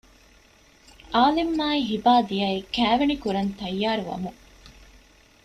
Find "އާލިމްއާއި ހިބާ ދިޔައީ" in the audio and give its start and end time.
1.13-2.59